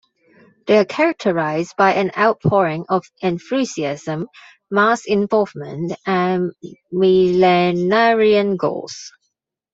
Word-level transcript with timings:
They 0.65 0.79
are 0.79 0.85
characterized 0.85 1.75
by 1.77 1.93
an 1.93 2.11
outpouring 2.17 2.87
of 2.89 3.05
enthusiasm, 3.21 4.29
mass 4.71 5.05
involvement 5.05 5.93
and 6.07 6.53
millenarian 6.91 8.57
goals. 8.57 9.11